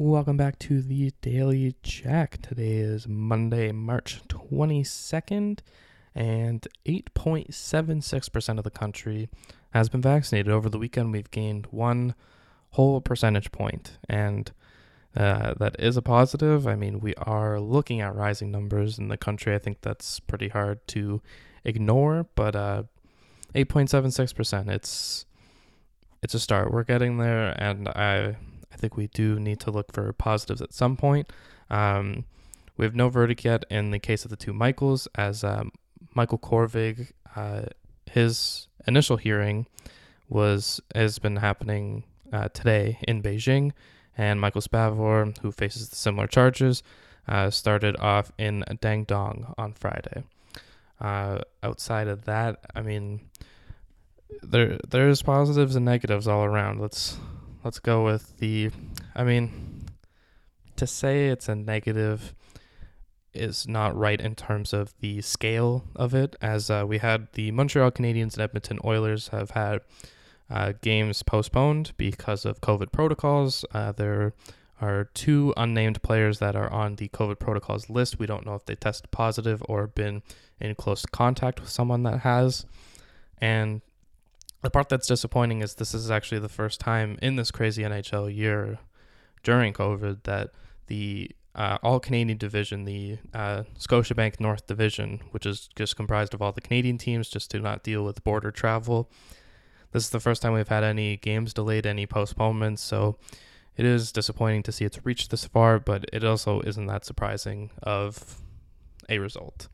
Welcome 0.00 0.36
back 0.36 0.60
to 0.60 0.80
the 0.80 1.12
Daily 1.22 1.74
Jack. 1.82 2.40
Today 2.40 2.76
is 2.76 3.08
Monday, 3.08 3.72
March 3.72 4.20
22nd, 4.28 5.58
and 6.14 6.68
8.76% 6.86 8.58
of 8.58 8.62
the 8.62 8.70
country 8.70 9.28
has 9.70 9.88
been 9.88 10.00
vaccinated. 10.00 10.52
Over 10.52 10.68
the 10.68 10.78
weekend, 10.78 11.10
we've 11.10 11.32
gained 11.32 11.66
one 11.72 12.14
whole 12.70 13.00
percentage 13.00 13.50
point, 13.50 13.98
and 14.08 14.52
uh, 15.16 15.54
that 15.54 15.74
is 15.80 15.96
a 15.96 16.02
positive. 16.02 16.68
I 16.68 16.76
mean, 16.76 17.00
we 17.00 17.16
are 17.16 17.58
looking 17.58 18.00
at 18.00 18.14
rising 18.14 18.52
numbers 18.52 19.00
in 19.00 19.08
the 19.08 19.16
country. 19.16 19.52
I 19.52 19.58
think 19.58 19.80
that's 19.80 20.20
pretty 20.20 20.46
hard 20.46 20.86
to 20.88 21.20
ignore, 21.64 22.28
but 22.36 22.54
uh, 22.54 22.84
8.76%, 23.56 24.70
it's 24.70 25.26
it's 26.22 26.34
a 26.34 26.38
start. 26.38 26.72
We're 26.72 26.84
getting 26.84 27.18
there, 27.18 27.52
and 27.60 27.88
I 27.88 28.36
I 28.36 28.36
think 28.78 28.96
we 28.96 29.08
do 29.08 29.38
need 29.38 29.60
to 29.60 29.70
look 29.70 29.92
for 29.92 30.12
positives 30.12 30.62
at 30.62 30.72
some 30.72 30.96
point. 30.96 31.30
Um, 31.70 32.24
we 32.76 32.84
have 32.86 32.94
no 32.94 33.08
verdict 33.08 33.44
yet 33.44 33.64
in 33.70 33.90
the 33.90 33.98
case 33.98 34.24
of 34.24 34.30
the 34.30 34.36
two 34.36 34.52
Michaels, 34.52 35.08
as 35.16 35.44
um, 35.44 35.72
Michael 36.14 36.38
Kovrig, 36.38 37.12
uh, 37.36 37.62
his 38.06 38.68
initial 38.86 39.16
hearing 39.16 39.66
was 40.28 40.80
has 40.94 41.18
been 41.18 41.36
happening 41.36 42.04
uh, 42.32 42.48
today 42.48 42.98
in 43.06 43.22
Beijing, 43.22 43.72
and 44.16 44.40
Michael 44.40 44.60
Spavor, 44.60 45.36
who 45.38 45.50
faces 45.52 45.88
similar 45.90 46.26
charges, 46.26 46.82
uh, 47.26 47.50
started 47.50 47.96
off 47.98 48.32
in 48.38 48.64
Dandong 48.80 49.54
on 49.58 49.72
Friday. 49.72 50.24
Uh, 51.00 51.40
outside 51.62 52.08
of 52.08 52.24
that, 52.24 52.64
I 52.74 52.82
mean, 52.82 53.20
there 54.42 54.78
there's 54.88 55.22
positives 55.22 55.76
and 55.76 55.84
negatives 55.84 56.26
all 56.28 56.44
around. 56.44 56.80
Let's 56.80 57.18
let's 57.64 57.78
go 57.78 58.04
with 58.04 58.38
the 58.38 58.70
I 59.14 59.24
mean 59.24 59.86
to 60.76 60.86
say 60.86 61.28
it's 61.28 61.48
a 61.48 61.54
negative 61.54 62.34
is 63.34 63.68
not 63.68 63.96
right 63.96 64.20
in 64.20 64.34
terms 64.34 64.72
of 64.72 64.94
the 65.00 65.20
scale 65.20 65.84
of 65.94 66.14
it 66.14 66.36
as 66.40 66.70
uh, 66.70 66.84
we 66.86 66.98
had 66.98 67.28
the 67.32 67.50
Montreal 67.50 67.90
Canadiens 67.90 68.34
and 68.34 68.42
Edmonton 68.42 68.78
Oilers 68.84 69.28
have 69.28 69.50
had 69.50 69.80
uh, 70.50 70.72
games 70.80 71.22
postponed 71.22 71.92
because 71.96 72.44
of 72.44 72.60
COVID 72.60 72.90
protocols. 72.90 73.64
Uh, 73.72 73.92
there 73.92 74.32
are 74.80 75.10
two 75.12 75.52
unnamed 75.56 76.02
players 76.02 76.38
that 76.38 76.56
are 76.56 76.72
on 76.72 76.96
the 76.96 77.08
COVID 77.08 77.38
protocols 77.38 77.90
list. 77.90 78.18
We 78.18 78.26
don't 78.26 78.46
know 78.46 78.54
if 78.54 78.64
they 78.64 78.74
tested 78.74 79.10
positive 79.10 79.62
or 79.68 79.86
been 79.86 80.22
in 80.60 80.74
close 80.74 81.04
contact 81.06 81.60
with 81.60 81.68
someone 81.68 82.02
that 82.04 82.20
has. 82.20 82.64
And 83.38 83.82
the 84.62 84.70
part 84.70 84.88
that's 84.88 85.06
disappointing 85.06 85.62
is 85.62 85.74
this 85.74 85.94
is 85.94 86.10
actually 86.10 86.40
the 86.40 86.48
first 86.48 86.80
time 86.80 87.18
in 87.22 87.36
this 87.36 87.50
crazy 87.50 87.82
NHL 87.82 88.34
year 88.34 88.78
during 89.42 89.72
COVID 89.72 90.24
that 90.24 90.50
the 90.88 91.30
uh, 91.54 91.78
all 91.82 91.98
Canadian 91.98 92.38
division, 92.38 92.84
the 92.84 93.18
uh, 93.34 93.64
Scotiabank 93.78 94.38
North 94.38 94.66
Division, 94.66 95.20
which 95.32 95.44
is 95.44 95.68
just 95.74 95.96
comprised 95.96 96.32
of 96.32 96.40
all 96.40 96.52
the 96.52 96.60
Canadian 96.60 96.98
teams, 96.98 97.28
just 97.28 97.50
to 97.50 97.58
not 97.58 97.82
deal 97.82 98.04
with 98.04 98.22
border 98.22 98.52
travel. 98.52 99.10
This 99.90 100.04
is 100.04 100.10
the 100.10 100.20
first 100.20 100.42
time 100.42 100.52
we've 100.52 100.68
had 100.68 100.84
any 100.84 101.16
games 101.16 101.52
delayed, 101.52 101.86
any 101.86 102.06
postponements. 102.06 102.82
So 102.82 103.16
it 103.76 103.84
is 103.84 104.12
disappointing 104.12 104.62
to 104.64 104.72
see 104.72 104.84
it's 104.84 105.04
reached 105.04 105.30
this 105.30 105.46
far, 105.46 105.80
but 105.80 106.04
it 106.12 106.22
also 106.22 106.60
isn't 106.60 106.86
that 106.86 107.04
surprising 107.04 107.70
of 107.82 108.40
a 109.08 109.18
result. 109.18 109.68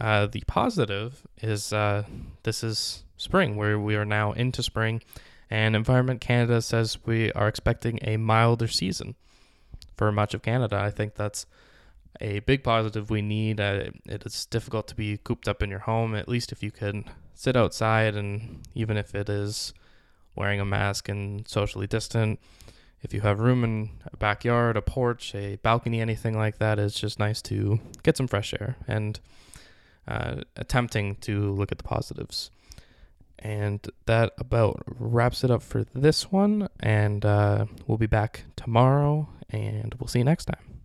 Uh, 0.00 0.26
the 0.26 0.42
positive 0.46 1.26
is 1.42 1.72
uh, 1.72 2.04
this 2.44 2.62
is 2.62 3.02
spring, 3.18 3.56
where 3.56 3.78
we 3.78 3.94
are 3.96 4.06
now 4.06 4.32
into 4.32 4.62
spring, 4.62 5.02
and 5.50 5.76
Environment 5.76 6.20
Canada 6.20 6.62
says 6.62 6.98
we 7.04 7.30
are 7.32 7.48
expecting 7.48 7.98
a 8.02 8.16
milder 8.16 8.68
season 8.68 9.14
for 9.96 10.10
much 10.10 10.32
of 10.32 10.42
Canada. 10.42 10.76
I 10.76 10.90
think 10.90 11.14
that's 11.14 11.44
a 12.20 12.40
big 12.40 12.64
positive 12.64 13.10
we 13.10 13.20
need. 13.20 13.60
Uh, 13.60 13.90
it 14.06 14.24
is 14.24 14.46
difficult 14.46 14.88
to 14.88 14.94
be 14.94 15.18
cooped 15.18 15.48
up 15.48 15.62
in 15.62 15.70
your 15.70 15.80
home, 15.80 16.14
at 16.14 16.28
least 16.28 16.52
if 16.52 16.62
you 16.62 16.70
can 16.70 17.04
sit 17.34 17.56
outside, 17.56 18.16
and 18.16 18.66
even 18.74 18.96
if 18.96 19.14
it 19.14 19.28
is 19.28 19.74
wearing 20.34 20.60
a 20.60 20.64
mask 20.64 21.08
and 21.08 21.46
socially 21.46 21.86
distant. 21.86 22.40
If 23.00 23.14
you 23.14 23.20
have 23.20 23.38
room 23.38 23.62
in 23.62 23.90
a 24.12 24.16
backyard, 24.16 24.76
a 24.76 24.82
porch, 24.82 25.34
a 25.34 25.56
balcony, 25.56 26.00
anything 26.00 26.36
like 26.36 26.58
that, 26.58 26.78
it's 26.78 26.98
just 26.98 27.18
nice 27.18 27.40
to 27.42 27.78
get 28.02 28.16
some 28.16 28.26
fresh 28.26 28.52
air 28.54 28.76
and 28.88 29.20
uh, 30.08 30.42
attempting 30.56 31.16
to 31.16 31.52
look 31.52 31.70
at 31.70 31.78
the 31.78 31.84
positives. 31.84 32.50
And 33.40 33.86
that 34.06 34.32
about 34.38 34.82
wraps 34.86 35.44
it 35.44 35.50
up 35.50 35.62
for 35.62 35.84
this 35.94 36.32
one. 36.32 36.68
And 36.80 37.24
uh, 37.24 37.66
we'll 37.86 37.98
be 37.98 38.06
back 38.06 38.44
tomorrow, 38.56 39.28
and 39.50 39.94
we'll 39.98 40.08
see 40.08 40.18
you 40.18 40.24
next 40.24 40.46
time. 40.46 40.77